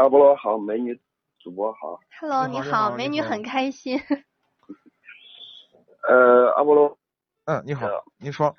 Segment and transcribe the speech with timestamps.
[0.00, 0.98] 阿波罗好，美女
[1.38, 2.00] 主播好。
[2.18, 4.00] ，Hello，你好美女很开心。
[6.08, 6.98] 呃，阿波罗，
[7.44, 7.86] 嗯，你好
[8.18, 8.56] 您说，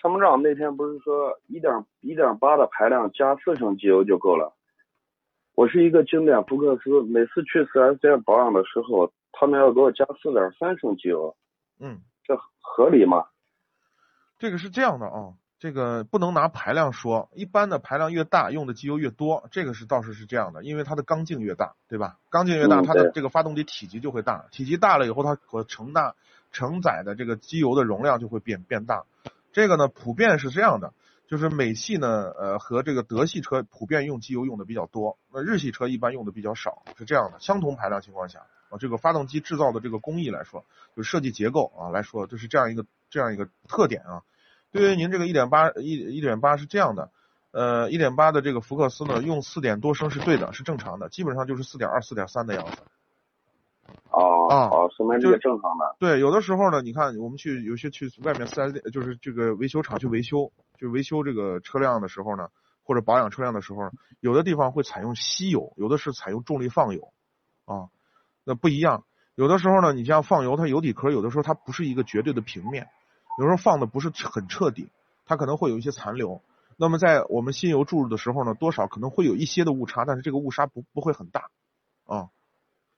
[0.00, 4.56] 参谋长那天不是说一点一点八的排量加四升机油就够了？
[5.54, 11.36] 我是一个经典福克斯，每次去四 S 店保养的时候，他们要给我加四点三升机油，
[11.78, 13.26] 嗯，这合理吗？
[14.38, 22.18] 这个是这样的啊，这个不能拿排量说，一般的排量越大，用的机油越多，这个是倒是是这样的，因为它的缸径越大，对吧？
[22.30, 26.14] 缸径越大，它的这个发动机体积就会大，体积大了以后，它可承大
[26.52, 29.04] 承载的这个机油的容量就会变变大。
[29.52, 30.92] 这个呢，普遍是这样的，
[31.26, 37.40] 就是美系呢，呃，和这个德系车普遍用机油用的比较多，那日系车一般用的比较少，是这样的。
[37.40, 44.22] 相同排量情况下，啊，这个发动机制造的这个工艺来说，就是设计结构啊来说，就是这样一个这样一个特点啊。
[44.70, 47.10] 对于您这个一点八一一点八是这样的，
[47.52, 52.78] 呃，一点八的这个福克斯呢，用四点多升是对的，是正常的，基本上就是四点二、四点三的样子。
[54.10, 55.96] 哦，啊好，说明这个正常的。
[55.98, 62.48] 对，有的时候呢，你看我们去有些去外面四 S 店，就是这个维修厂去维修，就维修这个车辆的时候呢，
[62.82, 67.12] 或者保养车辆的时候，有的地方会采用稀油，有的是采用重力放油，
[67.64, 67.88] 啊，
[68.44, 69.04] 那不一样。
[69.34, 72.88] 有的时候呢，你像放油，它油底壳有的时候它不是一个绝对的平面，
[73.38, 74.90] 有时候放的不是很彻底，
[75.24, 76.42] 它可能会有一些残留。
[76.76, 81.48] 那么在我们新油注入的时候呢，多少可能会有一些的误差，但是这个误差不不会很大，
[82.04, 82.28] 啊。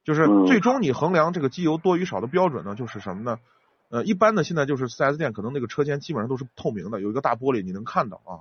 [0.03, 3.39] 就是嗯最终你衡量这个机油多与少的标准呢，就是什么呢？
[3.91, 8.41] 呃，一般的现在就是 4S 店可能那个车间基本上都是透明的，有一个大玻璃你能看到啊。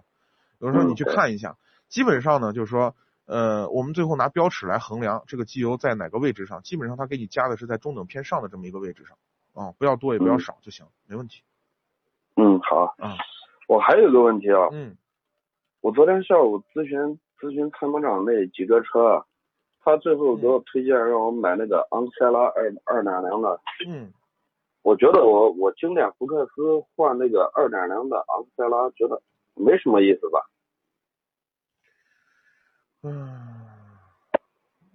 [0.60, 1.58] 有时候你去看一下，
[1.90, 2.96] 基本上呢就是说，
[3.26, 9.18] 呃，我们最后拿标尺来衡量这个机油在哪个位置上，基本上它给你加的是在中等偏上的这么一个位置上
[9.54, 11.42] 啊，不要多也不要嗯少就行，没问题
[12.40, 12.96] 嗯，好。
[13.00, 13.12] 嗯。
[13.68, 14.98] 我还有个问题啊，嗯
[15.82, 19.24] 我昨天下午咨询咨询参谋长那几个车，
[19.82, 23.62] 他最后给我推荐让我买那个昂克赛拉二二点零的。
[23.88, 24.12] 嗯，
[24.82, 29.22] 我觉得我我经典福克斯换那个二点零的昂克赛拉，觉得
[29.54, 30.50] 没什么意思吧？
[33.04, 33.30] 嗯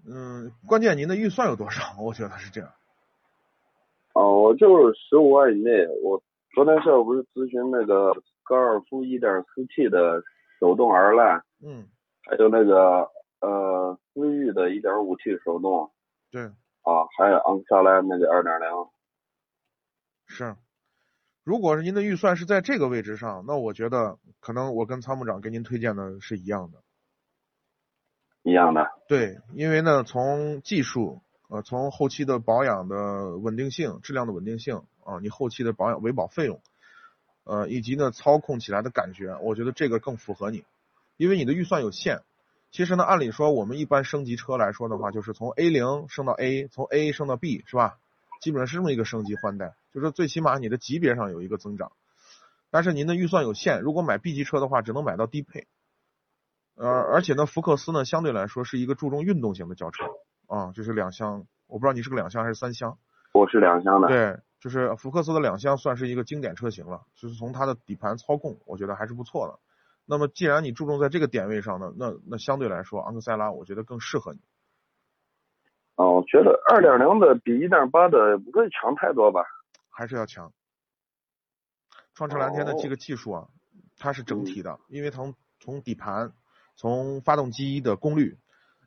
[0.07, 1.81] 嗯，关键您的预算有多少？
[2.03, 2.71] 我觉得是这样。
[4.15, 5.71] 哦，我就是十五万以内。
[6.03, 6.21] 我
[6.55, 10.23] 昨天下午不是咨询那个高尔夫一点四 T 的
[10.61, 11.89] 手动 R line，嗯，
[12.23, 13.11] 还有那个
[13.41, 15.91] 呃思域的一点五 T 手动
[16.31, 18.69] 对，啊，还有昂克赛拉那个二点零。
[20.27, 20.55] 是。
[21.43, 26.79] 如果是您的预算是在这个位置上，那我觉得可能我跟参谋长给您推荐的是一样的。
[28.45, 36.61] 一样的，对，因为呢，从技术，呃，从后期的保养的稳定性、质量的稳定性啊，你后期的保养维保费用，
[37.45, 40.65] 呃，以及呢操控起来的感觉，我觉得这个更符合你，
[41.17, 42.21] 因为你的预算有限。
[42.71, 47.99] 其实呢，按理说我们一般升级车来说的话，就是从 A 零升到 A，从 A 升到 B，是吧？
[48.41, 51.93] 基本上是这么一个升级换代，就是最起码你的级别上有一个增长。
[52.71, 55.69] 但是您的预算有限，如果买 B 级车的话，只能买到低配。
[56.75, 60.05] 呃，而且呢，福克斯呢相对来说是一个注重运动型的轿车
[60.49, 62.99] 啊，就是两厢，我不知道你是个两厢还是三厢。
[63.33, 64.09] 我是两厢的。
[64.09, 69.61] 对，就是福克斯的两厢算是一个经典车型了，就是从它的底盘操控，我觉得还是不错的。
[70.07, 74.41] 那么既然你注重在这个点位上呢，那那相对来说，昂克赛拉我觉得更适合你。
[75.97, 79.45] 啊，我觉得二点零的比一点八的不会强太多吧？
[79.91, 80.51] 还是要强。
[82.15, 83.49] 创驰蓝天的这哦个技术啊，
[83.99, 86.33] 它是整体的，因为从从底盘、
[86.75, 88.39] 从发动机的功率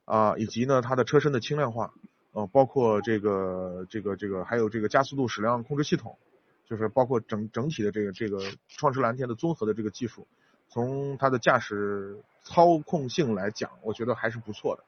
[0.06, 1.94] 啊，以及呢它的车身的轻量化，
[2.38, 6.19] 呃，包括这个这个这个还有这个加速度矢量控制系统，
[6.66, 8.38] 就是包括整整体的这个这个
[8.68, 10.28] 创驰蓝天的综合的这个技术，
[10.68, 14.84] 从它的驾驶操控性来讲，我觉得还是不错的。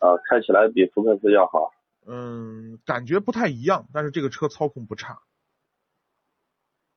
[0.00, 1.70] 呃，开起来比福克斯要好。
[2.08, 5.20] 嗯，感觉不太一样，但是这个车操控不差。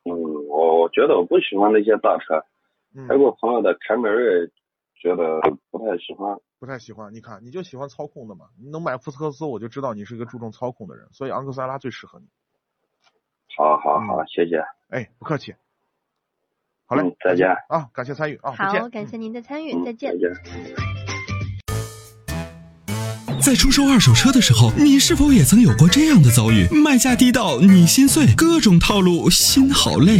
[0.06, 0.10] 嗯，
[0.48, 2.44] 我我觉得我不喜欢那些大车，
[2.96, 4.50] 嗯，开过朋友的凯美瑞，
[5.02, 5.40] 觉得
[5.70, 6.38] 不太喜欢。
[6.60, 7.14] 不太喜欢。
[7.14, 8.46] 你看，你就喜欢操控的嘛。
[8.60, 12.26] 你能买福克斯，我就知道你是一个注重操控的人，所以昂克赛拉最适合你。
[13.56, 14.64] 好好好，嗯谢谢。
[14.90, 15.54] 哎，不客气。
[16.88, 20.18] 好嘞，嗯再见啊，感谢参与啊，好，感谢您的参与，嗯，再见再。
[20.18, 20.32] 见。
[23.42, 26.68] 在出售二手车的时候，你是否也曾有过这样的遭遇？
[26.84, 30.20] 卖价低到你心碎，各种套路，心好累。